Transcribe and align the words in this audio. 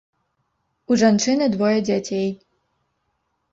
У 0.91 0.97
жанчыны 1.01 1.45
двое 1.57 1.77
дзяцей. 1.91 2.27